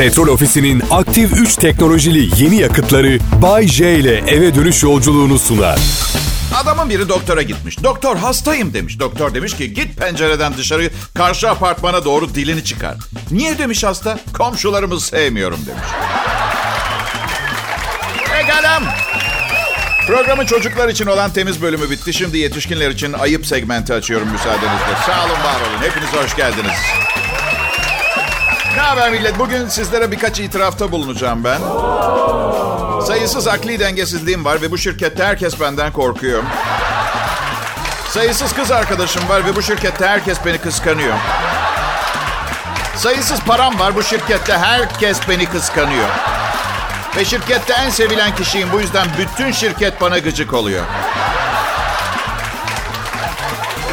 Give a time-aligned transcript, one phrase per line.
[0.00, 5.78] Petrol Ofisi'nin aktif 3 teknolojili yeni yakıtları Bay J ile eve dönüş yolculuğunu sunar.
[6.62, 7.82] Adamın biri doktora gitmiş.
[7.84, 9.00] Doktor hastayım demiş.
[9.00, 12.96] Doktor demiş ki git pencereden dışarı karşı apartmana doğru dilini çıkar.
[13.30, 14.18] Niye demiş hasta?
[14.36, 15.88] Komşularımı sevmiyorum demiş.
[18.40, 18.82] Egalem.
[20.06, 22.12] Programın çocuklar için olan temiz bölümü bitti.
[22.12, 24.96] Şimdi yetişkinler için ayıp segmenti açıyorum müsaadenizle.
[25.06, 25.82] Sağ olun, var olun.
[25.82, 26.76] Hepiniz hoş geldiniz.
[28.76, 29.38] Ne haber millet?
[29.38, 31.60] Bugün sizlere birkaç itirafta bulunacağım ben.
[33.06, 36.42] Sayısız akli dengesizliğim var ve bu şirkette herkes benden korkuyor.
[38.08, 41.14] Sayısız kız arkadaşım var ve bu şirkette herkes beni kıskanıyor.
[42.96, 46.08] Sayısız param var bu şirkette herkes beni kıskanıyor.
[47.16, 48.68] Ve şirkette en sevilen kişiyim.
[48.72, 50.84] Bu yüzden bütün şirket bana gıcık oluyor.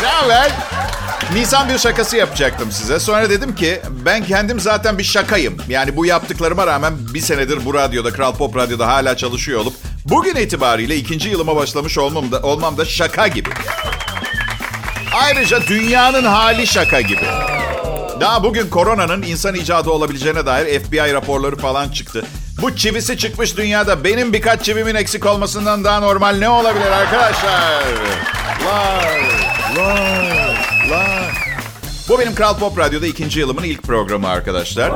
[0.02, 0.52] Ne haber?
[1.34, 2.99] Nisan bir şakası yapacaktım size.
[2.99, 5.58] Sonra dedim ki ben kendim zaten bir şakayım.
[5.70, 9.73] Yani bu yaptıklarıma rağmen bir senedir bu radyoda, Kral Pop Radyo'da hala çalışıyor olup
[10.06, 13.50] bugün itibariyle ikinci yılıma başlamış olmam da, olmam da şaka gibi.
[15.16, 17.25] Ayrıca dünyanın hali şaka gibi.
[18.19, 22.25] Daha bugün koronanın insan icadı olabileceğine dair FBI raporları falan çıktı.
[22.62, 27.84] Bu çivisi çıkmış dünyada benim birkaç çivimin eksik olmasından daha normal ne olabilir arkadaşlar?
[28.66, 29.22] Vay,
[29.75, 31.32] vay, vay.
[32.10, 34.92] Bu benim Kral Pop Radyo'da ikinci yılımın ilk programı arkadaşlar.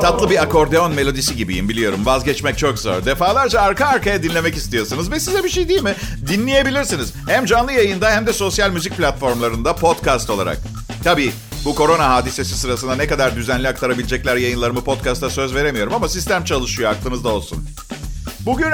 [0.00, 2.06] Tatlı bir akordeon melodisi gibiyim biliyorum.
[2.06, 3.04] Vazgeçmek çok zor.
[3.04, 5.10] Defalarca arka arkaya dinlemek istiyorsunuz.
[5.10, 5.94] Ve size bir şey değil mi?
[6.26, 7.12] Dinleyebilirsiniz.
[7.28, 10.58] Hem canlı yayında hem de sosyal müzik platformlarında podcast olarak.
[11.04, 11.32] Tabii
[11.64, 16.90] bu korona hadisesi sırasında ne kadar düzenli aktarabilecekler yayınlarımı podcast'a söz veremiyorum ama sistem çalışıyor
[16.90, 17.68] aklınızda olsun.
[18.40, 18.70] Bugün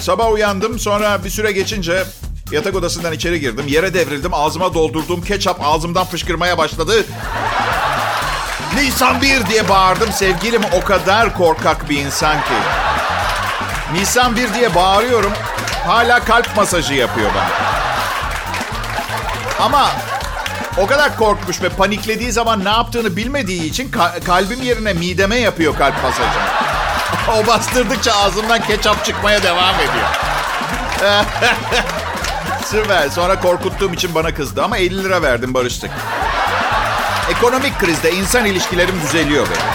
[0.00, 2.04] sabah uyandım sonra bir süre geçince
[2.52, 3.64] yatak odasından içeri girdim.
[3.68, 7.04] Yere devrildim ağzıma doldurduğum ketçap ağzımdan fışkırmaya başladı.
[8.74, 10.12] Nisan 1 diye bağırdım.
[10.12, 12.54] Sevgilim o kadar korkak bir insan ki.
[13.92, 15.32] Nisan 1 diye bağırıyorum.
[15.86, 17.48] Hala kalp masajı yapıyor bana.
[19.60, 19.90] Ama
[20.78, 25.76] o kadar korkmuş ve paniklediği zaman ne yaptığını bilmediği için ka- kalbim yerine mideme yapıyor
[25.78, 26.38] kalp masajı.
[27.42, 30.06] o bastırdıkça ağzımdan ketçap çıkmaya devam ediyor.
[32.70, 33.08] Süper.
[33.08, 35.90] Sonra korkuttuğum için bana kızdı ama 50 lira verdim barıştık.
[37.30, 39.66] Ekonomik krizde insan ilişkilerim düzeliyor benim.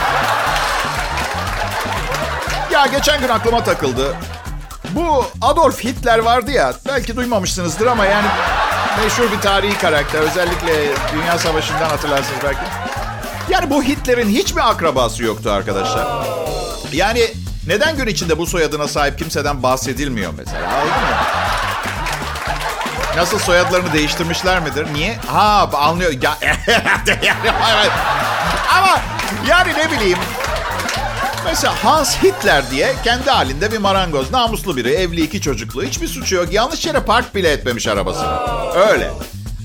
[2.72, 4.16] Ya geçen gün aklıma takıldı.
[4.90, 8.28] Bu Adolf Hitler vardı ya, belki duymamışsınızdır ama yani
[9.04, 10.20] meşhur bir tarihi karakter.
[10.20, 10.74] Özellikle
[11.14, 12.60] Dünya Savaşı'ndan hatırlarsınız belki.
[13.50, 16.08] Yani bu Hitler'in hiç mi akrabası yoktu arkadaşlar?
[16.94, 17.28] Yani
[17.68, 20.68] neden gün içinde bu soyadına sahip kimseden bahsedilmiyor mesela?
[20.68, 21.41] Anladın mı?
[23.16, 24.88] Nasıl soyadlarını değiştirmişler midir?
[24.94, 25.18] Niye?
[25.28, 26.12] Ha anlıyor.
[26.22, 26.38] Ya,
[28.78, 29.00] Ama
[29.50, 30.18] yani ne bileyim.
[31.46, 34.32] Mesela Hans Hitler diye kendi halinde bir marangoz.
[34.32, 35.84] Namuslu biri, evli iki çocuklu.
[35.84, 36.54] Hiçbir suçu yok.
[36.54, 38.40] Yanlış yere park bile etmemiş arabasını.
[38.76, 39.12] Öyle.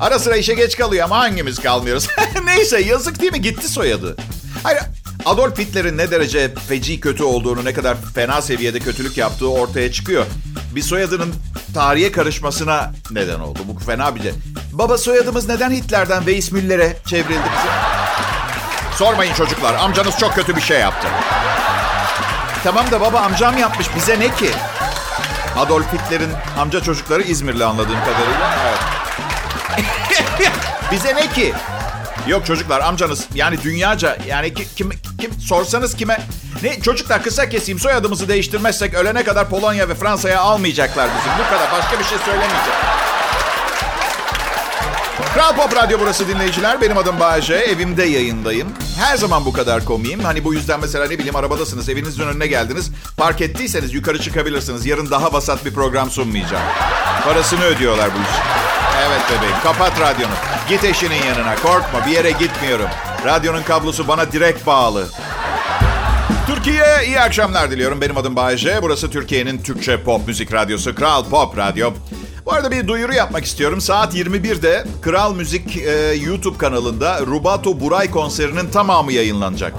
[0.01, 2.09] Ara sıra işe geç kalıyor ama hangimiz kalmıyoruz?
[2.45, 3.43] Neyse yazık değil mi?
[3.43, 4.17] Gitti soyadı.
[4.63, 4.81] Hayır
[5.27, 10.27] Adolf Hitler'in ne derece feci kötü olduğunu, ne kadar fena seviyede kötülük yaptığı ortaya çıkıyor.
[10.77, 11.35] Bir soyadının
[11.75, 13.59] tarihe karışmasına neden oldu.
[13.65, 14.33] Bu fena bir de.
[14.73, 17.49] Baba soyadımız neden Hitler'den ve İsmüller'e çevrildi?
[18.95, 19.75] Sormayın çocuklar.
[19.75, 21.09] Amcanız çok kötü bir şey yaptı.
[22.65, 23.87] Tamam da baba amcam yapmış.
[23.97, 24.51] Bize ne ki?
[25.57, 28.57] Adolf Hitler'in amca çocukları İzmirli anladığım kadarıyla.
[28.67, 30.53] Evet.
[30.93, 31.55] Bize ne ki?
[32.27, 36.21] Yok çocuklar amcanız yani dünyaca yani ki, kim, kim sorsanız kime
[36.63, 41.33] ne çocuklar kısa keseyim soyadımızı değiştirmezsek ölene kadar Polonya ve Fransa'ya almayacaklar bizim.
[41.39, 42.81] Bu kadar başka bir şey söylemeyeceğim.
[45.35, 46.81] Kral Pop Radyo burası dinleyiciler.
[46.81, 47.55] Benim adım Bayece.
[47.55, 48.69] Evimde yayındayım.
[48.99, 50.21] Her zaman bu kadar komiyim.
[50.21, 52.91] Hani bu yüzden mesela ne bileyim arabadasınız, evinizin önüne geldiniz.
[53.17, 54.87] Park ettiyseniz yukarı çıkabilirsiniz.
[54.87, 56.65] Yarın daha vasat bir program sunmayacağım.
[57.25, 58.37] Parasını ödüyorlar bu iş.
[59.09, 60.33] Evet bebeğim kapat radyonu.
[60.69, 62.89] Git eşinin yanına korkma bir yere gitmiyorum.
[63.25, 65.07] Radyonun kablosu bana direkt bağlı.
[66.47, 68.01] Türkiye iyi akşamlar diliyorum.
[68.01, 68.79] Benim adım Bayece.
[68.83, 71.91] Burası Türkiye'nin Türkçe pop müzik radyosu Kral Pop Radyo.
[72.47, 73.81] Bu arada bir duyuru yapmak istiyorum.
[73.81, 79.75] Saat 21'de Kral Müzik e, YouTube kanalında Rubato Buray konserinin tamamı yayınlanacak.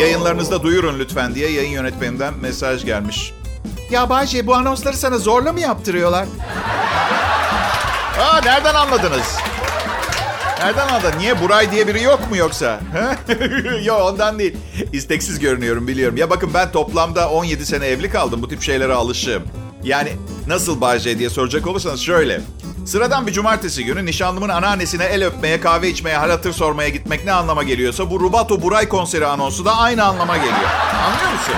[0.00, 3.32] Yayınlarınızda duyurun lütfen diye yayın yönetmenimden mesaj gelmiş.
[3.90, 6.26] Ya Bayce bu anonsları sana zorla mı yaptırıyorlar?
[8.20, 9.36] Aa, nereden anladınız?
[10.58, 11.12] Nereden anladın?
[11.18, 12.80] Niye Buray diye biri yok mu yoksa?
[13.84, 14.56] yok ondan değil.
[14.92, 16.16] İsteksiz görünüyorum biliyorum.
[16.16, 18.42] Ya bakın ben toplamda 17 sene evli kaldım.
[18.42, 19.42] Bu tip şeylere alışığım.
[19.82, 20.12] Yani
[20.46, 22.40] nasıl Bayce diye soracak olursanız şöyle.
[22.86, 27.32] Sıradan bir cumartesi günü nişanlımın anneannesine el öpmeye, kahve içmeye, hal hatır sormaya gitmek ne
[27.32, 30.70] anlama geliyorsa bu Rubato Buray konseri anonsu da aynı anlama geliyor.
[31.06, 31.54] Anlıyor musun?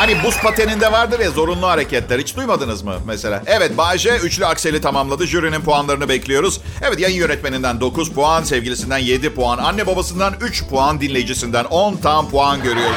[0.00, 2.18] Hani buz pateninde vardır ya zorunlu hareketler.
[2.18, 3.42] Hiç duymadınız mı mesela?
[3.46, 5.26] Evet Bayce üçlü akseli tamamladı.
[5.26, 6.60] Jürinin puanlarını bekliyoruz.
[6.82, 12.30] Evet yayın yönetmeninden 9 puan, sevgilisinden 7 puan, anne babasından 3 puan, dinleyicisinden 10 tam
[12.30, 12.96] puan görüyoruz.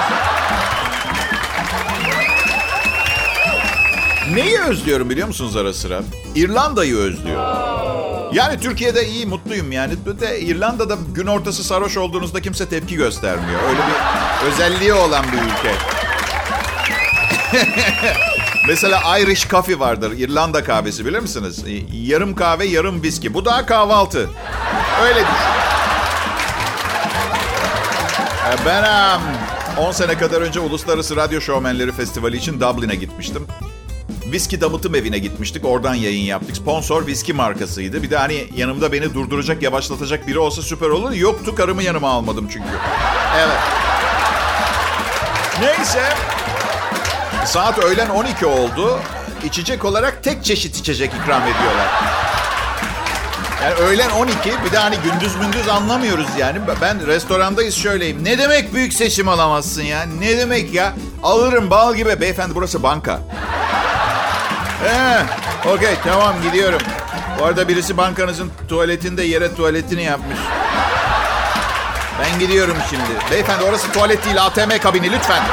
[4.33, 6.01] Neyi özlüyorum biliyor musunuz ara sıra?
[6.35, 7.45] İrlanda'yı özlüyorum.
[8.33, 9.93] Yani Türkiye'de iyi, mutluyum yani.
[10.21, 13.59] De İrlanda'da gün ortası sarhoş olduğunuzda kimse tepki göstermiyor.
[13.63, 16.02] Öyle bir özelliği olan bir ülke.
[18.67, 20.11] Mesela Irish Coffee vardır.
[20.17, 21.63] İrlanda kahvesi bilir misiniz?
[21.93, 23.33] Yarım kahve, yarım viski.
[23.33, 24.29] Bu daha kahvaltı.
[25.03, 25.63] Öyle düşün.
[28.65, 28.83] Ben
[29.77, 33.47] 10 sene kadar önce Uluslararası Radyo Şovmenleri Festivali için Dublin'e gitmiştim.
[34.31, 35.65] Viski damıtım evine gitmiştik.
[35.65, 36.57] Oradan yayın yaptık.
[36.57, 38.03] Sponsor viski markasıydı.
[38.03, 41.11] Bir de hani yanımda beni durduracak, yavaşlatacak biri olsa süper olur.
[41.11, 42.69] Yoktu karımı yanıma almadım çünkü.
[43.37, 43.57] Evet.
[45.61, 46.13] Neyse.
[47.53, 48.99] Saat öğlen 12 oldu.
[49.43, 51.87] İçecek olarak tek çeşit içecek ikram ediyorlar.
[53.63, 56.57] Yani öğlen 12 bir de hani gündüz gündüz anlamıyoruz yani.
[56.81, 58.23] Ben restorandayız şöyleyim.
[58.23, 60.03] Ne demek büyük seçim alamazsın ya?
[60.19, 60.93] Ne demek ya?
[61.23, 62.21] Alırım bal gibi.
[62.21, 63.19] Beyefendi burası banka.
[64.85, 65.21] Ee,
[65.69, 66.81] okey tamam gidiyorum.
[67.39, 70.37] Bu arada birisi bankanızın tuvaletinde yere tuvaletini yapmış.
[72.21, 73.31] Ben gidiyorum şimdi.
[73.31, 75.43] Beyefendi orası tuvalet değil ATM kabini lütfen.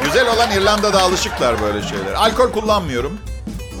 [0.00, 2.12] Ee, güzel olan İrlanda'da alışıklar böyle şeyler.
[2.14, 3.18] Alkol kullanmıyorum.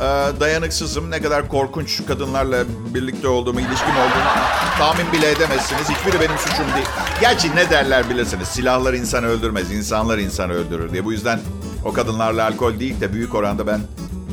[0.40, 1.10] dayanıksızım.
[1.10, 4.32] Ne kadar korkunç kadınlarla birlikte olduğumu, ilişkim olduğunu
[4.78, 5.88] tahmin bile edemezsiniz.
[5.90, 6.86] Hiçbiri benim suçum değil.
[7.20, 8.48] Gerçi ne derler bilirsiniz.
[8.48, 11.04] Silahlar insan öldürmez, insanlar insanı öldürür diye.
[11.04, 11.40] Bu yüzden
[11.84, 13.80] o kadınlarla alkol değil de büyük oranda ben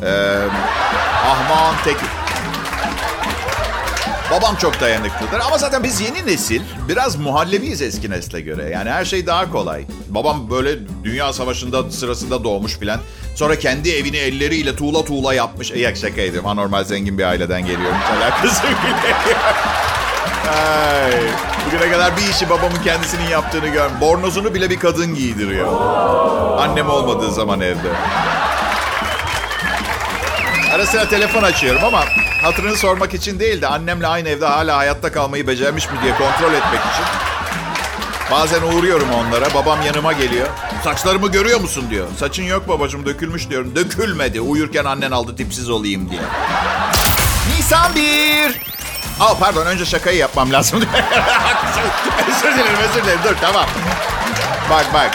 [0.05, 0.39] e,
[1.25, 2.05] ahmağın teki.
[4.31, 8.69] Babam çok dayanıklıdır ama zaten biz yeni nesil biraz muhallebiyiz eski nesle göre.
[8.69, 9.85] Yani her şey daha kolay.
[10.09, 10.69] Babam böyle
[11.03, 12.99] dünya savaşında sırasında doğmuş filan.
[13.35, 15.71] Sonra kendi evini elleriyle tuğla tuğla yapmış.
[15.71, 16.49] E, yak şaka ediyorum.
[16.49, 17.97] Anormal zengin bir aileden geliyorum.
[18.03, 19.15] Hiç alakası bile
[20.49, 21.11] Ay,
[21.67, 23.89] bugüne kadar bir işi babamın kendisinin yaptığını gör.
[24.01, 25.67] Bornozunu bile bir kadın giydiriyor.
[26.59, 27.89] Annem olmadığı zaman evde.
[30.73, 32.03] Ara sıra telefon açıyorum ama
[32.45, 36.53] hatırını sormak için değil de annemle aynı evde hala hayatta kalmayı becermiş mi diye kontrol
[36.53, 37.05] etmek için.
[38.31, 39.53] Bazen uğruyorum onlara.
[39.53, 40.47] Babam yanıma geliyor.
[40.83, 42.07] Saçlarımı görüyor musun diyor.
[42.19, 43.75] Saçın yok babacığım dökülmüş diyorum.
[43.75, 44.41] Dökülmedi.
[44.41, 46.21] Uyurken annen aldı tipsiz olayım diye.
[47.57, 48.01] Nisan 1.
[49.19, 50.79] Aa pardon önce şakayı yapmam lazım.
[52.29, 53.19] özür dilerim özür dilerim.
[53.23, 53.65] Dur tamam.
[54.69, 55.11] Bak bak.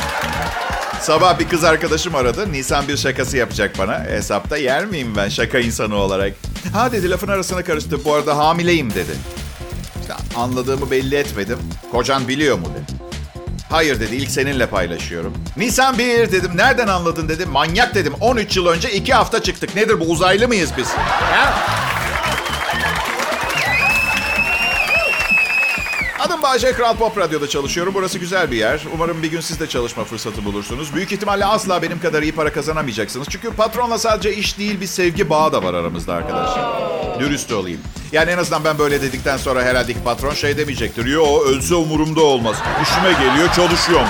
[1.01, 2.53] Sabah bir kız arkadaşım aradı.
[2.53, 4.05] Nisan bir şakası yapacak bana.
[4.05, 6.33] Hesapta yer miyim ben şaka insanı olarak?
[6.73, 8.05] Ha dedi lafın arasına karıştı.
[8.05, 9.13] Bu arada hamileyim dedi.
[10.01, 11.59] İşte anladığımı belli etmedim.
[11.93, 13.01] Kocan biliyor mu dedi.
[13.71, 15.35] Hayır dedi ilk seninle paylaşıyorum.
[15.57, 16.51] Nisan 1 dedim.
[16.55, 17.51] Nereden anladın dedim.
[17.51, 18.15] Manyak dedim.
[18.21, 19.75] 13 yıl önce 2 hafta çıktık.
[19.75, 20.89] Nedir bu uzaylı mıyız biz?
[20.89, 21.55] Ha?
[26.43, 27.95] Bayce Kral Pop Radyo'da çalışıyorum.
[27.95, 28.81] Burası güzel bir yer.
[28.95, 30.95] Umarım bir gün siz de çalışma fırsatı bulursunuz.
[30.95, 33.29] Büyük ihtimalle asla benim kadar iyi para kazanamayacaksınız.
[33.31, 36.81] Çünkü patronla sadece iş değil bir sevgi bağı da var aramızda arkadaşlar.
[37.21, 37.81] Dürüst olayım.
[38.13, 41.07] Yani en azından ben böyle dedikten sonra herhalde ki patron şey demeyecektir.
[41.07, 42.57] Yo ölse umurumda olmaz.
[42.83, 44.09] İşime geliyor çalışıyorum.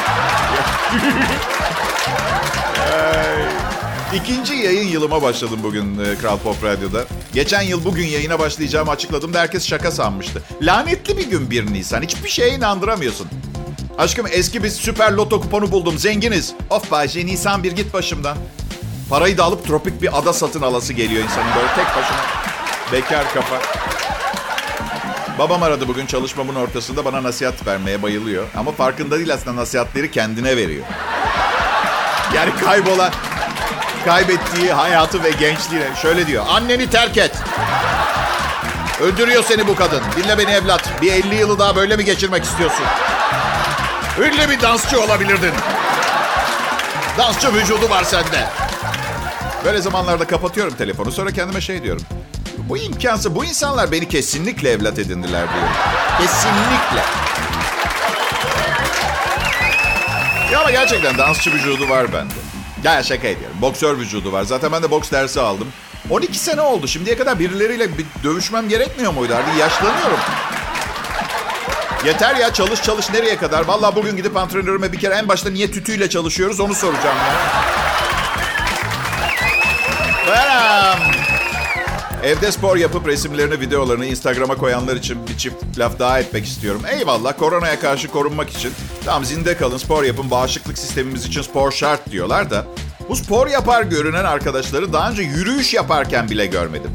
[4.15, 7.05] İkinci yayın yılıma başladım bugün e, Kral Pop Radyo'da.
[7.35, 10.43] Geçen yıl bugün yayına başlayacağımı açıkladım da herkes şaka sanmıştı.
[10.63, 12.03] Lanetli bir gün 1 Nisan.
[12.03, 13.29] Hiçbir şeye inandıramıyorsun.
[13.99, 15.99] Aşkım eski bir süper loto kuponu buldum.
[15.99, 16.53] Zenginiz.
[16.71, 18.37] Of Bayce Nisan bir git başımdan.
[19.11, 22.21] Parayı da alıp tropik bir ada satın alası geliyor insanın böyle tek başına.
[22.93, 23.61] Bekar kafa.
[25.39, 28.47] Babam aradı bugün çalışmamın ortasında bana nasihat vermeye bayılıyor.
[28.57, 30.85] Ama farkında değil aslında nasihatleri kendine veriyor.
[32.35, 33.13] Yani kaybolan,
[34.05, 36.45] kaybettiği hayatı ve gençliğine şöyle diyor.
[36.49, 37.33] Anneni terk et.
[39.01, 40.03] Öldürüyor seni bu kadın.
[40.17, 41.03] Dinle beni evlat.
[41.03, 42.85] Bir 50 yılı daha böyle mi geçirmek istiyorsun?
[44.19, 45.53] Ünlü bir dansçı olabilirdin.
[47.19, 48.49] Dansçı vücudu var sende.
[49.65, 51.13] Böyle zamanlarda kapatıyorum telefonu.
[51.13, 52.03] Sonra kendime şey diyorum.
[52.59, 53.35] Bu imkansız.
[53.35, 55.73] Bu insanlar beni kesinlikle evlat edindiler diyorum.
[56.19, 57.03] Kesinlikle.
[60.53, 62.35] Ya ama gerçekten dansçı vücudu var bende.
[62.85, 63.57] Ya şaka ediyorum.
[63.61, 64.43] Boksör vücudu var.
[64.43, 65.69] Zaten ben de boks dersi aldım.
[66.11, 66.89] 12 sene oldu.
[66.89, 69.35] Şimdiye kadar birileriyle bir dövüşmem gerekmiyor muydu?
[69.35, 70.19] Artık yaşlanıyorum.
[72.07, 73.65] Yeter ya çalış çalış nereye kadar?
[73.65, 77.61] Vallahi bugün gidip antrenörüme bir kere en başta niye tütüyle çalışıyoruz onu soracağım ya.
[82.25, 86.83] Evde spor yapıp resimlerini, videolarını Instagram'a koyanlar için bir çift laf daha etmek istiyorum.
[86.99, 88.73] Eyvallah koronaya karşı korunmak için.
[89.05, 92.67] Tamam zinde kalın, spor yapın, bağışıklık sistemimiz için spor şart diyorlar da.
[93.09, 96.91] Bu spor yapar görünen arkadaşları daha önce yürüyüş yaparken bile görmedim.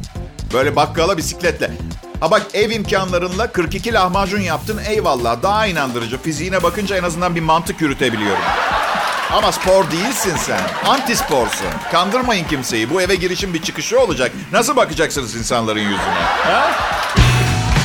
[0.54, 1.72] Böyle bakkala bisikletle.
[2.20, 6.22] Ha bak ev imkanlarınla 42 lahmacun yaptın eyvallah daha inandırıcı.
[6.22, 8.44] Fiziğine bakınca en azından bir mantık yürütebiliyorum.
[9.36, 10.62] Ama spor değilsin sen.
[10.86, 11.68] Anti sporsun.
[11.92, 12.90] Kandırmayın kimseyi.
[12.90, 14.32] Bu eve girişin bir çıkışı olacak.
[14.52, 15.98] Nasıl bakacaksınız insanların yüzüne?
[16.44, 16.72] Ha?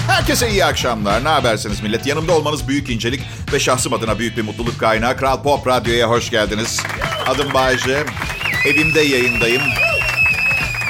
[0.09, 1.25] Herkese iyi akşamlar.
[1.25, 2.07] Ne habersiniz millet?
[2.07, 3.21] Yanımda olmanız büyük incelik
[3.53, 5.17] ve şahsım adına büyük bir mutluluk kaynağı.
[5.17, 6.83] Kral Pop Radyo'ya hoş geldiniz.
[7.27, 8.05] Adım Bayece.
[8.67, 9.63] Evimde yayındayım.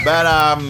[0.06, 0.62] Ben um,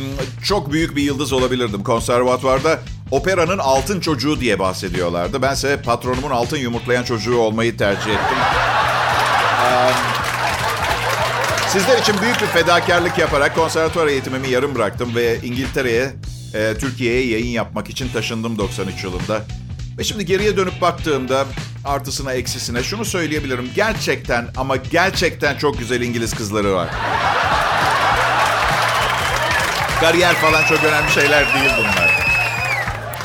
[0.45, 1.83] çok büyük bir yıldız olabilirdim.
[1.85, 2.79] Konservatuvarda
[3.11, 5.43] operanın altın çocuğu diye bahsediyorlardı.
[5.43, 8.39] Bense patronumun altın yumurtlayan çocuğu olmayı tercih ettim.
[11.73, 16.12] Sizler için büyük bir fedakarlık yaparak konservatuvar eğitimimi yarım bıraktım ve İngiltere'ye,
[16.55, 19.43] e, Türkiye'ye yayın yapmak için taşındım 93 yılında.
[19.99, 21.47] Ve şimdi geriye dönüp baktığımda
[21.85, 23.71] artısına eksisine şunu söyleyebilirim.
[23.75, 26.89] Gerçekten ama gerçekten çok güzel İngiliz kızları var.
[30.00, 32.11] Kariyer falan çok önemli şeyler değil bunlar.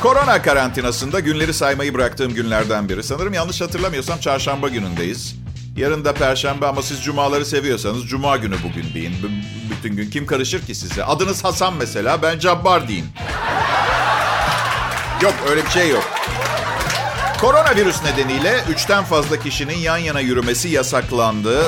[0.02, 3.02] Korona karantinasında günleri saymayı bıraktığım günlerden biri.
[3.02, 5.45] Sanırım yanlış hatırlamıyorsam çarşamba günündeyiz.
[5.76, 9.12] Yarın da perşembe ama siz cumaları seviyorsanız cuma günü bugün deyin.
[9.12, 11.04] B- bütün gün kim karışır ki size?
[11.04, 13.06] Adınız Hasan mesela ben Cabbar deyin.
[15.22, 16.04] Yok öyle bir şey yok.
[17.40, 21.62] Koronavirüs nedeniyle üçten fazla kişinin yan yana yürümesi yasaklandı.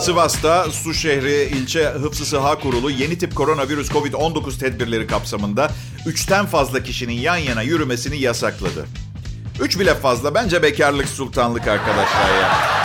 [0.00, 5.70] Sivas'ta Su Şehri İlçe Hıfzı Sıha Kurulu yeni tip koronavirüs COVID-19 tedbirleri kapsamında
[6.06, 8.86] üçten fazla kişinin yan yana yürümesini yasakladı.
[9.60, 10.34] Üç bile fazla.
[10.34, 12.79] Bence bekarlık sultanlık arkadaşlar ya.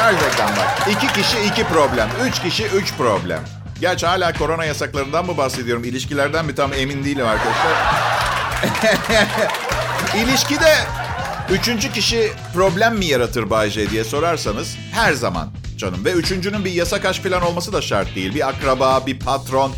[0.00, 0.88] Gerçekten bak.
[0.90, 2.08] İki kişi iki problem.
[2.28, 3.40] Üç kişi üç problem.
[3.80, 5.84] Gerçi hala korona yasaklarından mı bahsediyorum?
[5.84, 7.72] İlişkilerden mi tam emin değilim arkadaşlar.
[10.24, 10.74] İlişkide
[11.50, 16.04] üçüncü kişi problem mi yaratır Bay J diye sorarsanız her zaman canım.
[16.04, 18.34] Ve üçüncünün bir yasak aşk falan olması da şart değil.
[18.34, 19.72] Bir akraba, bir patron.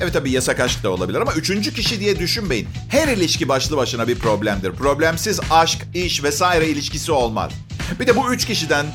[0.00, 2.68] Evet tabii yasak aşk da olabilir ama üçüncü kişi diye düşünmeyin.
[2.88, 4.72] Her ilişki başlı başına bir problemdir.
[4.72, 7.52] Problemsiz aşk, iş vesaire ilişkisi olmaz.
[8.00, 8.86] Bir de bu üç kişiden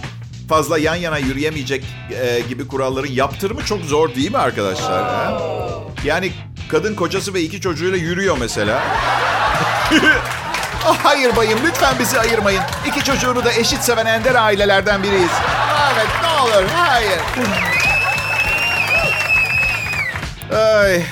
[0.49, 5.03] fazla yan yana yürüyemeyecek e, gibi kuralların yaptırımı çok zor değil mi arkadaşlar?
[5.03, 5.39] Ha?
[6.05, 6.31] Yani
[6.69, 8.83] kadın kocası ve iki çocuğuyla yürüyor mesela.
[10.87, 12.61] oh, hayır bayım lütfen bizi ayırmayın.
[12.87, 15.31] İki çocuğunu da eşit seven ender ailelerden biriyiz.
[15.93, 17.19] Evet ne olur hayır.
[20.55, 21.03] Ay.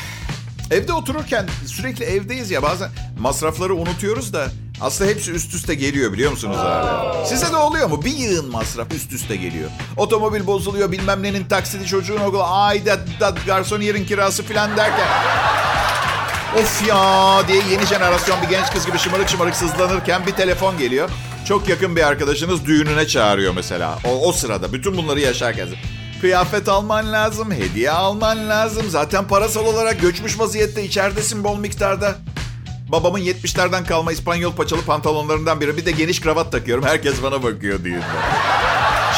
[0.72, 4.48] Evde otururken sürekli evdeyiz ya bazen masrafları unutuyoruz da
[4.82, 7.26] aslında hepsi üst üste geliyor biliyor musunuz hala?
[7.26, 8.02] Size de oluyor mu?
[8.06, 9.70] Bir yığın masraf üst üste geliyor.
[9.98, 15.08] Otomobil bozuluyor bilmem nenin taksidi çocuğun okulu ay da, garson yerin kirası filan derken.
[16.60, 21.10] Of ya diye yeni jenerasyon bir genç kız gibi şımarık şımarık sızlanırken bir telefon geliyor.
[21.48, 24.00] Çok yakın bir arkadaşınız düğününe çağırıyor mesela.
[24.06, 25.68] O, o sırada bütün bunları yaşarken.
[26.22, 28.90] Kıyafet alman lazım, hediye alman lazım.
[28.90, 32.16] Zaten parasal olarak göçmüş vaziyette içeridesin bol miktarda.
[32.91, 35.77] Babamın 70'lerden kalma İspanyol paçalı pantolonlarından biri.
[35.77, 36.83] Bir de geniş kravat takıyorum.
[36.86, 38.00] Herkes bana bakıyor diye.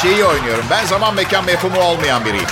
[0.02, 0.64] Şeyi oynuyorum.
[0.70, 2.46] Ben zaman mekan mefhumu olmayan biriyim.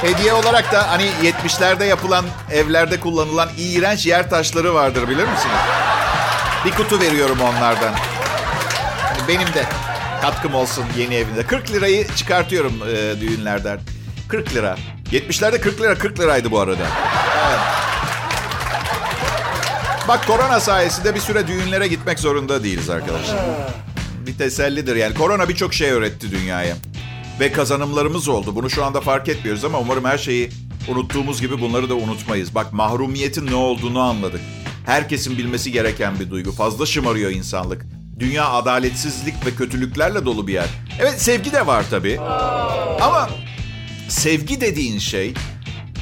[0.00, 5.60] Hediye olarak da hani 70'lerde yapılan evlerde kullanılan iğrenç yer taşları vardır bilir misiniz?
[6.64, 7.92] Bir kutu veriyorum onlardan.
[9.02, 9.64] Hani benim de
[10.22, 11.46] katkım olsun yeni evinde.
[11.46, 13.80] 40 lirayı çıkartıyorum e, düğünlerden.
[14.28, 14.76] 40 lira.
[15.12, 16.86] 70'lerde 40 lira 40 liraydı bu arada.
[17.48, 17.75] Evet.
[20.08, 23.38] Bak korona sayesinde bir süre düğünlere gitmek zorunda değiliz arkadaşlar.
[24.26, 25.14] Bir tesellidir yani.
[25.14, 26.76] Korona birçok şey öğretti dünyaya.
[27.40, 28.54] Ve kazanımlarımız oldu.
[28.54, 30.50] Bunu şu anda fark etmiyoruz ama umarım her şeyi
[30.88, 32.54] unuttuğumuz gibi bunları da unutmayız.
[32.54, 34.40] Bak mahrumiyetin ne olduğunu anladık.
[34.86, 36.52] Herkesin bilmesi gereken bir duygu.
[36.52, 37.86] Fazla şımarıyor insanlık.
[38.18, 40.68] Dünya adaletsizlik ve kötülüklerle dolu bir yer.
[41.00, 42.20] Evet sevgi de var tabii.
[43.00, 43.30] Ama
[44.08, 45.34] sevgi dediğin şey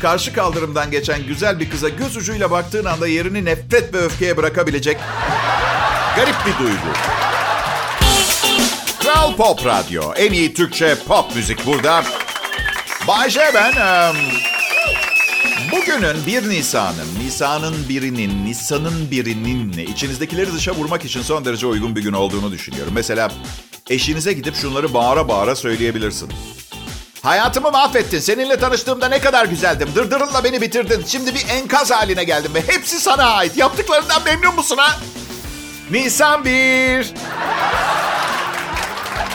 [0.05, 4.97] karşı kaldırımdan geçen güzel bir kıza göz ucuyla baktığın anda yerini nefret ve öfkeye bırakabilecek
[6.17, 6.93] garip bir duygu.
[9.03, 10.13] Kral Pop Radyo.
[10.17, 12.05] En iyi Türkçe pop müzik burada.
[13.09, 13.75] Bayşe ben.
[15.73, 22.03] Bugünün 1 Nisan'ın, Nisan'ın birinin, Nisan'ın birinin içinizdekileri dışa vurmak için son derece uygun bir
[22.03, 22.93] gün olduğunu düşünüyorum.
[22.95, 23.33] Mesela
[23.91, 26.31] eşinize gidip şunları bağıra bağıra söyleyebilirsin.
[27.25, 28.21] Hayatımı mahvettin.
[28.21, 29.89] Seninle tanıştığımda ne kadar güzeldim.
[29.95, 31.05] Dırdırınla beni bitirdin.
[31.09, 33.57] Şimdi bir enkaz haline geldim ve hepsi sana ait.
[33.57, 34.97] Yaptıklarından memnun musun ha?
[35.91, 37.15] Nisan 1.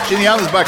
[0.10, 0.68] Şimdi yalnız bak.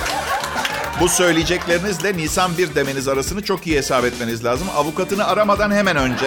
[1.00, 4.68] Bu söyleyeceklerinizle Nisan 1 demeniz arasını çok iyi hesap etmeniz lazım.
[4.78, 6.26] Avukatını aramadan hemen önce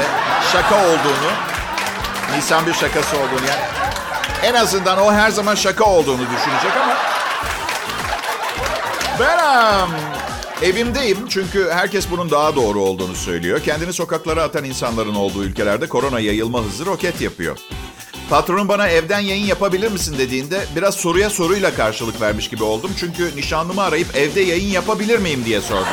[0.53, 1.31] şaka olduğunu,
[2.37, 3.63] Nisan 1 şakası olduğunu yani
[4.43, 6.97] en azından o her zaman şaka olduğunu düşünecek ama
[9.21, 9.39] ben
[10.63, 13.61] evimdeyim çünkü herkes bunun daha doğru olduğunu söylüyor.
[13.61, 17.59] Kendini sokaklara atan insanların olduğu ülkelerde korona yayılma hızı roket yapıyor.
[18.31, 22.91] Patronum bana evden yayın yapabilir misin dediğinde biraz soruya soruyla karşılık vermiş gibi oldum.
[22.97, 25.87] Çünkü nişanlımı arayıp evde yayın yapabilir miyim diye sordum.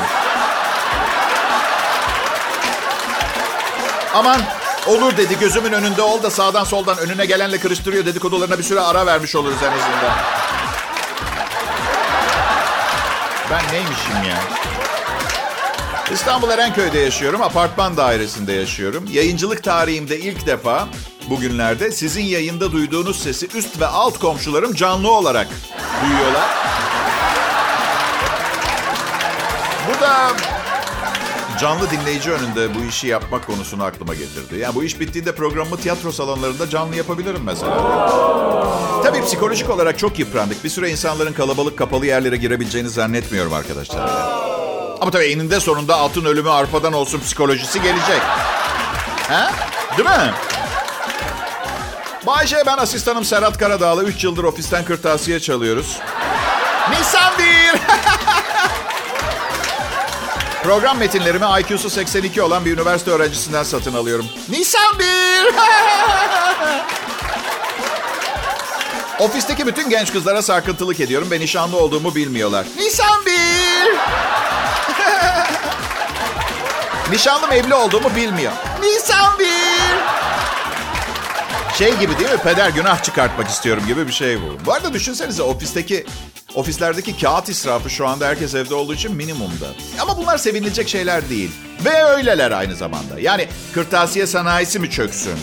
[4.13, 4.41] Aman
[4.87, 9.05] olur dedi gözümün önünde ol da sağdan soldan önüne gelenle kırıştırıyor dedikodularına bir süre ara
[9.05, 10.40] vermiş oluruz en azından.
[13.51, 14.39] Ben neymişim ya?
[16.11, 17.41] İstanbul Erenköy'de yaşıyorum.
[17.41, 19.05] Apartman dairesinde yaşıyorum.
[19.11, 20.87] Yayıncılık tarihimde ilk defa
[21.29, 25.47] bugünlerde sizin yayında duyduğunuz sesi üst ve alt komşularım canlı olarak
[26.03, 26.49] duyuyorlar.
[29.87, 30.31] Bu da
[31.61, 34.59] canlı dinleyici önünde bu işi yapmak konusunu aklıma getirdi.
[34.59, 38.09] Yani bu iş bittiğinde programımı tiyatro salonlarında canlı yapabilirim mesela.
[39.03, 40.63] Tabii psikolojik olarak çok yıprandık.
[40.63, 44.09] Bir süre insanların kalabalık kapalı yerlere girebileceğini zannetmiyorum arkadaşlar.
[45.01, 48.21] Ama tabii eninde sonunda altın ölümü arpadan olsun psikolojisi gelecek.
[49.29, 49.49] He?
[49.97, 50.33] Değil mi?
[52.27, 54.03] Bayşe ben asistanım Serhat Karadağlı.
[54.03, 55.99] 3 yıldır ofisten kırtasiye çalıyoruz.
[56.91, 57.50] Nisan 1!
[60.63, 64.25] Program metinlerimi IQ'su 82 olan bir üniversite öğrencisinden satın alıyorum.
[64.49, 65.05] Nisan 1!
[69.19, 71.27] Ofisteki bütün genç kızlara sarkıntılık ediyorum.
[71.31, 72.65] Ben nişanlı olduğumu bilmiyorlar.
[72.77, 73.31] Nisan 1!
[77.11, 78.51] Nişanlım evli olduğumu bilmiyor.
[78.81, 79.47] Nisan 1!
[81.77, 82.37] Şey gibi değil mi?
[82.37, 84.65] Peder günah çıkartmak istiyorum gibi bir şey bu.
[84.65, 86.05] Bu arada düşünsenize ofisteki
[86.55, 89.67] Ofislerdeki kağıt israfı şu anda herkes evde olduğu için minimumda.
[90.01, 91.51] Ama bunlar sevinilecek şeyler değil.
[91.85, 93.19] Ve öyleler aynı zamanda.
[93.19, 95.33] Yani kırtasiye sanayisi mi çöksün?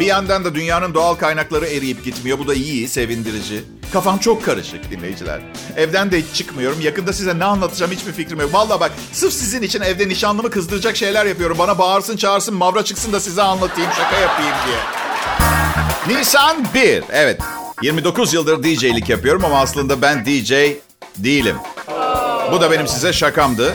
[0.00, 2.38] Bir yandan da dünyanın doğal kaynakları eriyip gitmiyor.
[2.38, 3.64] Bu da iyi, sevindirici.
[3.92, 5.40] Kafam çok karışık dinleyiciler.
[5.76, 6.80] Evden de hiç çıkmıyorum.
[6.80, 8.54] Yakında size ne anlatacağım hiçbir fikrim yok.
[8.54, 11.58] Valla bak sırf sizin için evde nişanlımı kızdıracak şeyler yapıyorum.
[11.58, 16.18] Bana bağırsın çağırsın mavra çıksın da size anlatayım şaka yapayım diye.
[16.18, 17.04] Nisan 1.
[17.12, 17.40] Evet
[17.82, 20.52] 29 yıldır DJ'lik yapıyorum ama aslında ben DJ
[21.18, 21.56] değilim.
[22.52, 23.74] Bu da benim size şakamdı.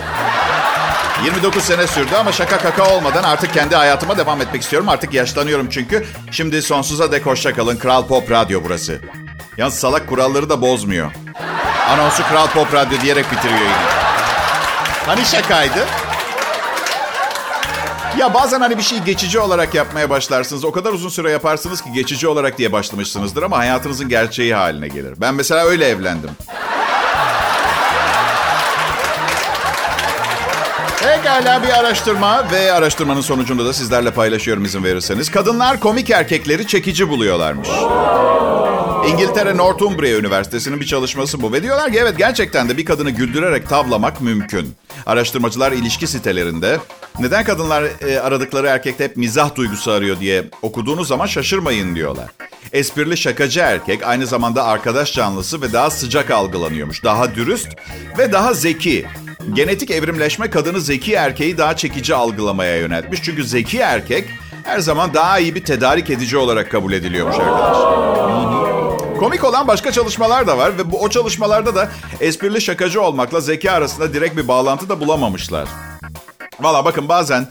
[1.26, 4.90] 29 sene sürdü ama şaka kaka olmadan artık kendi hayatıma devam etmek istiyorum.
[4.90, 6.06] Artık yaşlanıyorum çünkü.
[6.32, 7.78] Şimdi sonsuza dek hoşça kalın.
[7.78, 9.00] Kral Pop Radyo burası.
[9.58, 11.12] Yalnız salak kuralları da bozmuyor.
[11.90, 13.74] Anonsu Kral Pop Radyo diyerek bitiriyor yine.
[15.06, 15.86] Hani şakaydı?
[18.18, 20.66] Ya bazen hani bir şeyi geçici olarak yapmaya başlarsınız.
[20.66, 25.14] O kadar uzun süre yaparsınız ki geçici olarak diye başlamışsınızdır ama hayatınızın gerçeği haline gelir.
[25.18, 26.30] Ben mesela öyle evlendim.
[31.04, 35.32] Pekala bir araştırma ve araştırmanın sonucunda da sizlerle paylaşıyorum izin verirseniz.
[35.32, 37.70] Kadınlar komik erkekleri çekici buluyorlarmış.
[39.08, 41.54] İngiltere Northumbria Üniversitesi'nin bir çalışması bu.
[41.54, 44.76] Ve diyorlar ki evet gerçekten de bir kadını güldürerek tavlamak mümkün.
[45.06, 46.80] Araştırmacılar ilişki sitelerinde
[47.20, 52.30] neden kadınlar e, aradıkları erkekte hep mizah duygusu arıyor diye okuduğunuz zaman şaşırmayın diyorlar.
[52.74, 57.04] Esprili şakacı erkek aynı zamanda arkadaş canlısı ve daha sıcak algılanıyormuş.
[57.04, 57.70] Daha dürüst
[58.18, 59.06] ve daha zeki.
[59.54, 63.24] Genetik evrimleşme kadını zeki erkeği daha çekici algılamaya yöneltmiş.
[63.24, 64.30] Çünkü zeki erkek
[64.64, 67.94] her zaman daha iyi bir tedarik edici olarak kabul ediliyormuş arkadaşlar.
[69.20, 73.72] Komik olan başka çalışmalar da var ve bu o çalışmalarda da esprili şakacı olmakla zeki
[73.72, 75.68] arasında direkt bir bağlantı da bulamamışlar.
[76.60, 77.48] Valla bakın bazen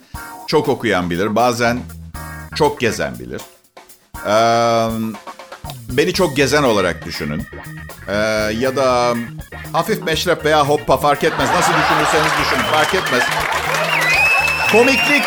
[0.46, 1.80] çok okuyan bilir, bazen
[2.54, 3.40] çok gezen bilir.
[4.26, 4.88] Ee,
[5.90, 7.46] beni çok gezen olarak düşünün.
[8.08, 8.12] Ee,
[8.58, 9.14] ya da
[9.72, 11.48] hafif meşrep veya hoppa fark etmez.
[11.54, 13.22] Nasıl düşünürseniz düşünün fark etmez.
[14.72, 15.24] Komiklik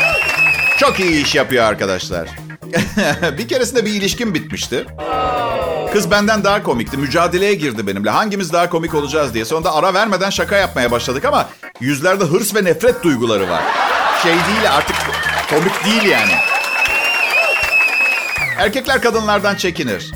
[0.78, 2.30] çok iyi iş yapıyor arkadaşlar.
[3.38, 4.86] bir keresinde bir ilişkim bitmişti.
[5.96, 6.98] Kız benden daha komikti.
[6.98, 8.10] Mücadeleye girdi benimle.
[8.10, 9.46] Hangimiz daha komik olacağız diye.
[9.46, 13.64] Sonunda ara vermeden şaka yapmaya başladık ama yüzlerde hırs ve nefret duyguları var.
[14.24, 14.96] Şey değil artık
[15.50, 16.32] komik değil yani.
[18.58, 20.12] Erkekler kadınlardan çekinir.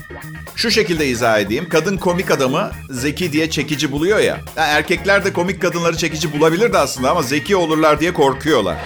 [0.56, 1.70] Şu şekilde izah edeyim.
[1.70, 4.38] Kadın komik adamı zeki diye çekici buluyor ya.
[4.58, 8.78] Yani erkekler de komik kadınları çekici bulabilirdi aslında ama zeki olurlar diye korkuyorlar.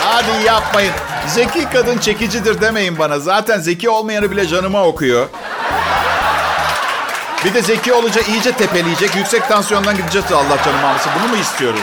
[0.00, 0.92] Hadi yapmayın.
[1.34, 3.18] Zeki kadın çekicidir demeyin bana.
[3.18, 5.26] Zaten zeki olmayanı bile canıma okuyor.
[7.44, 9.16] Bir de zeki olunca iyice tepeleyecek.
[9.16, 11.12] Yüksek tansiyondan gideceğiz Allah canım almasın.
[11.18, 11.80] Bunu mu istiyoruz?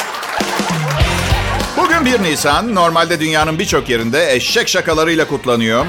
[1.77, 2.75] Bugün 1 Nisan.
[2.75, 5.85] Normalde dünyanın birçok yerinde eşek şakalarıyla kutlanıyor.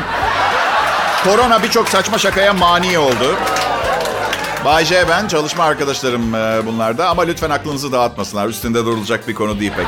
[1.25, 3.37] Korona birçok saçma şakaya mani oldu.
[4.65, 8.49] Bay J ben, çalışma arkadaşlarım e, bunlarda ama lütfen aklınızı dağıtmasınlar.
[8.49, 9.87] Üstünde durulacak bir konu değil pek.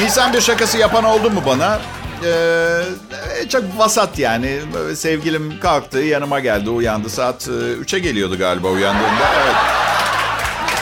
[0.00, 1.80] Nisan bir şakası yapan oldu mu bana?
[2.24, 4.60] Ee, çok vasat yani.
[4.74, 7.10] Böyle sevgilim kalktı, yanıma geldi, uyandı.
[7.10, 9.28] Saat 3'e geliyordu galiba uyandığında.
[9.44, 9.54] Evet.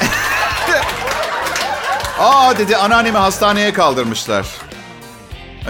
[2.21, 4.47] Aa dedi anneannemi hastaneye kaldırmışlar.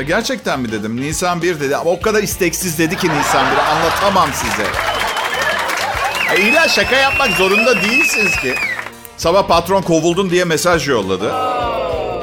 [0.06, 1.00] Gerçekten mi dedim.
[1.00, 4.66] Nisan 1 dedi ama o kadar isteksiz dedi ki Nisan 1 anlatamam size.
[6.42, 8.54] İlla şaka yapmak zorunda değilsiniz ki.
[9.16, 11.32] Sabah patron kovuldun diye mesaj yolladı.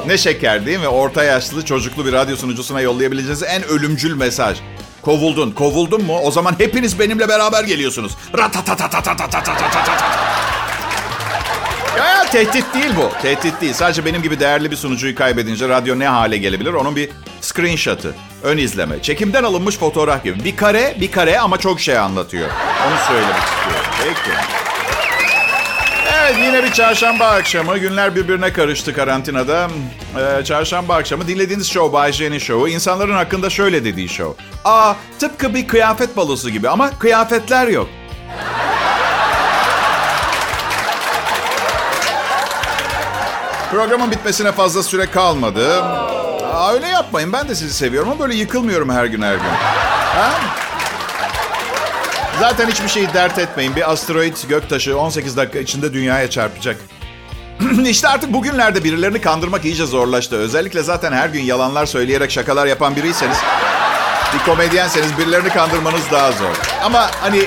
[0.08, 0.88] Ne şeker değil mi?
[0.88, 4.58] Orta yaşlı çocuklu bir radyo sunucusuna yollayabileceğiniz en ölümcül mesaj.
[5.02, 5.52] Kovuldun.
[5.52, 6.20] Kovuldun mu?
[6.20, 8.12] O zaman hepiniz benimle beraber geliyorsunuz.
[11.98, 13.10] Ya, ya tehdit değil bu.
[13.22, 13.74] Tehdit değil.
[13.74, 16.74] Sadece benim gibi değerli bir sunucuyu kaybedince radyo ne hale gelebilir?
[16.74, 17.10] Onun bir
[17.42, 18.14] screenshot'ı.
[18.44, 19.02] Ön izleme.
[19.02, 20.44] Çekimden alınmış fotoğraf gibi.
[20.44, 22.50] Bir kare, bir kare ama çok şey anlatıyor.
[22.88, 23.92] Onu söylemek istiyorum.
[24.04, 24.63] Peki.
[26.26, 27.78] Evet yine bir çarşamba akşamı.
[27.78, 29.68] Günler birbirine karıştı karantinada.
[30.18, 32.68] Ee, çarşamba akşamı dinlediğiniz show Bay J'nin show'u.
[32.68, 34.44] İnsanların hakkında şöyle dediği show.
[34.66, 37.90] Aa tıpkı bir kıyafet balosu gibi ama kıyafetler yok.
[43.72, 45.84] Programın bitmesine fazla süre kalmadı.
[46.54, 47.34] Aa, öyle yapmayın.
[47.34, 49.50] Ben de sizi seviyorum ama böyle yıkılmıyorum her gün her gün.
[50.16, 50.32] Ha?
[52.40, 53.76] Zaten hiçbir şeyi dert etmeyin.
[53.76, 56.78] Bir asteroid göktaşı 18 dakika içinde dünyaya çarpacak.
[57.86, 60.36] İşte artık bugünlerde birilerini kandırmak iyice zorlaştı.
[60.36, 63.38] Özellikle zaten her gün yalanlar söyleyerek şakalar yapan biriyseniz...
[64.34, 66.56] ...bir komedyenseniz birilerini kandırmanız daha zor.
[66.84, 67.44] Ama hani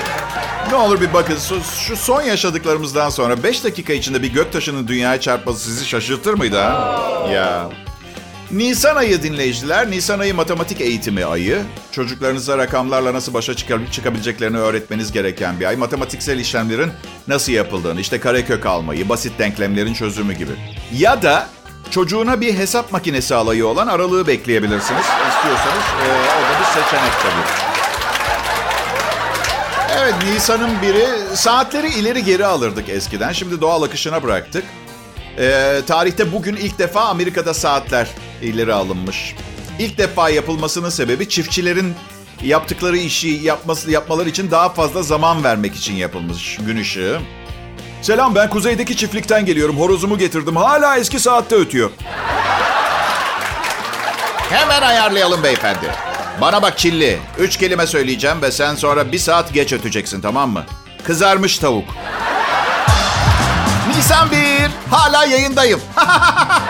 [0.71, 1.37] ne olur bir bakın
[1.87, 6.99] şu son yaşadıklarımızdan sonra 5 dakika içinde bir göktaşının dünyaya çarpması sizi şaşırtır mıydı ha?
[7.33, 7.69] Ya.
[8.51, 11.61] Nisan ayı dinleyiciler, Nisan ayı matematik eğitimi ayı.
[11.91, 13.53] Çocuklarınıza rakamlarla nasıl başa
[13.91, 15.75] çıkabileceklerini öğretmeniz gereken bir ay.
[15.75, 16.91] Matematiksel işlemlerin
[17.27, 20.51] nasıl yapıldığını, işte karekök almayı, basit denklemlerin çözümü gibi.
[20.97, 21.47] Ya da
[21.91, 25.05] çocuğuna bir hesap makinesi alayı olan aralığı bekleyebilirsiniz.
[25.29, 27.77] İstiyorsanız e, orada bir seçenek tabii.
[29.99, 33.31] Evet Nisan'ın biri saatleri ileri geri alırdık eskiden.
[33.31, 34.63] Şimdi doğal akışına bıraktık.
[35.39, 38.07] Ee, tarihte bugün ilk defa Amerika'da saatler
[38.41, 39.35] ileri alınmış.
[39.79, 41.95] İlk defa yapılmasının sebebi çiftçilerin
[42.43, 47.19] yaptıkları işi yapması yapmaları için daha fazla zaman vermek için yapılmış gün ışığı.
[48.01, 49.79] Selam ben kuzeydeki çiftlikten geliyorum.
[49.79, 50.55] Horozumu getirdim.
[50.55, 51.91] Hala eski saatte ötüyor.
[54.49, 55.91] Hemen ayarlayalım beyefendi.
[56.41, 57.19] Bana bak Çilli.
[57.39, 60.65] Üç kelime söyleyeceğim ve sen sonra bir saat geç öteceksin tamam mı?
[61.03, 61.85] Kızarmış tavuk.
[63.97, 64.37] Nisan 1.
[64.91, 65.81] Hala yayındayım.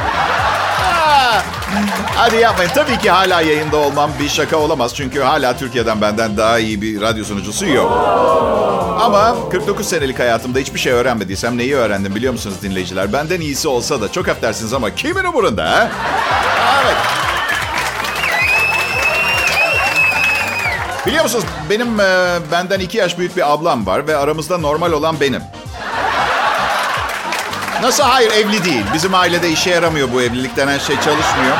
[2.17, 2.71] Hadi yapmayın.
[2.75, 4.95] Tabii ki hala yayında olmam bir şaka olamaz.
[4.95, 7.91] Çünkü hala Türkiye'den benden daha iyi bir radyo sunucusu yok.
[9.01, 13.13] Ama 49 senelik hayatımda hiçbir şey öğrenmediysem neyi öğrendim biliyor musunuz dinleyiciler?
[13.13, 15.91] Benden iyisi olsa da çok affedersiniz ama kimin umurunda ha?
[16.85, 16.97] Evet.
[21.05, 25.19] Biliyor musunuz benim e, benden iki yaş büyük bir ablam var ve aramızda normal olan
[25.19, 25.41] benim.
[27.81, 28.83] Nasıl hayır evli değil.
[28.93, 31.57] Bizim ailede işe yaramıyor bu evlilik denen şey çalışmıyor.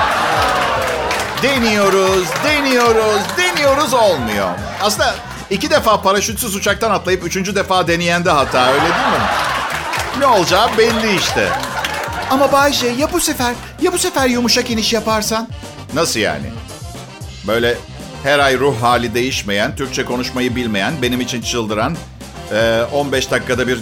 [1.44, 4.50] Deniyoruz, deniyoruz, deniyoruz olmuyor.
[4.82, 5.16] Aslında
[5.50, 9.24] iki defa paraşütsüz uçaktan atlayıp üçüncü defa deneyende hata öyle değil mi?
[10.20, 11.50] Ne olacağı belli işte.
[12.32, 15.48] Ama Bayce ya bu sefer, ya bu sefer yumuşak iniş yaparsan?
[15.94, 16.46] Nasıl yani?
[17.48, 17.78] Böyle
[18.24, 21.98] her ay ruh hali değişmeyen, Türkçe konuşmayı bilmeyen, benim için çıldıran,
[22.94, 23.80] 15 dakikada bir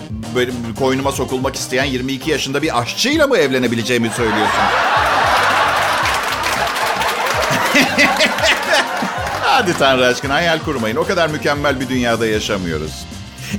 [0.80, 4.62] koynuma sokulmak isteyen 22 yaşında bir aşçıyla mı evlenebileceğimi söylüyorsun?
[9.56, 10.96] Hadi Tanrı aşkına hayal kurmayın.
[10.96, 13.06] O kadar mükemmel bir dünyada yaşamıyoruz.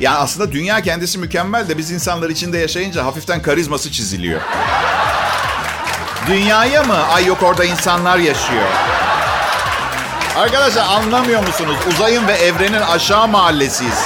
[0.00, 4.40] Yani aslında dünya kendisi mükemmel de biz insanlar içinde yaşayınca hafiften karizması çiziliyor.
[6.26, 6.96] Dünyaya mı?
[7.14, 8.68] Ay yok orada insanlar yaşıyor.
[10.36, 11.76] Arkadaşlar anlamıyor musunuz?
[11.88, 14.04] Uzayın ve evrenin aşağı mahallesiyiz.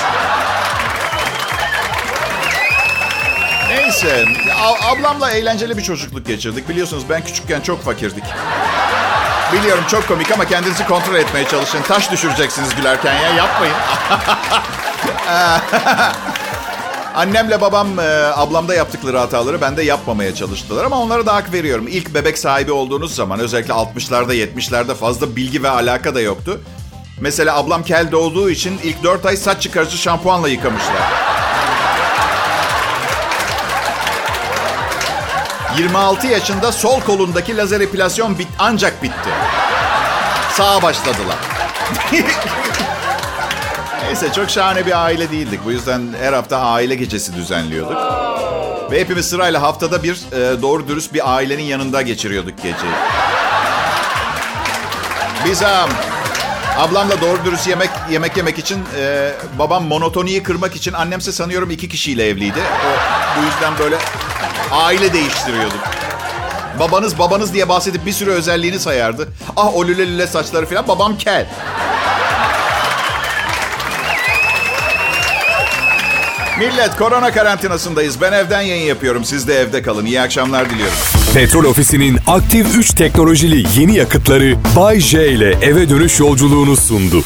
[3.68, 4.24] Neyse.
[4.82, 6.68] Ablamla eğlenceli bir çocukluk geçirdik.
[6.68, 8.24] Biliyorsunuz ben küçükken çok fakirdik.
[9.52, 11.82] Biliyorum çok komik ama kendinizi kontrol etmeye çalışın.
[11.82, 13.74] Taş düşüreceksiniz gülerken ya yapmayın.
[17.14, 18.02] Annemle babam e,
[18.36, 21.88] ablamda yaptıkları hataları bende yapmamaya çalıştılar ama onlara da hak veriyorum.
[21.88, 26.60] İlk bebek sahibi olduğunuz zaman özellikle 60'larda 70'lerde fazla bilgi ve alaka da yoktu.
[27.20, 31.39] Mesela ablam kel doğduğu için ilk 4 ay saç çıkarıcı şampuanla yıkamışlar.
[35.78, 39.30] 26 yaşında sol kolundaki lazer epilasyon bit ancak bitti.
[40.52, 41.36] Sağa başladılar.
[44.06, 45.60] Neyse çok şahane bir aile değildik.
[45.64, 47.96] Bu yüzden her hafta aile gecesi düzenliyorduk.
[48.90, 52.92] Ve hepimiz sırayla haftada bir e, doğru dürüst bir ailenin yanında geçiriyorduk geceyi.
[55.44, 55.68] Biz um,
[56.78, 61.88] ablamla doğru dürüst yemek yemek yemek için e, babam monotoniyi kırmak için annemse sanıyorum iki
[61.88, 62.58] kişiyle evliydi.
[62.60, 62.90] O,
[63.40, 63.96] bu yüzden böyle
[64.72, 65.80] aile değiştiriyorduk.
[66.78, 69.28] Babanız babanız diye bahsedip bir sürü özelliğini sayardı.
[69.56, 71.46] Ah o lüle lüle saçları falan babam kel.
[76.58, 78.20] Millet korona karantinasındayız.
[78.20, 79.24] Ben evden yayın yapıyorum.
[79.24, 80.06] Siz de evde kalın.
[80.06, 80.94] İyi akşamlar diliyorum.
[81.34, 87.22] Petrol Ofisi'nin aktif 3 teknolojili yeni yakıtları Bay J ile eve dönüş yolculuğunu sundu.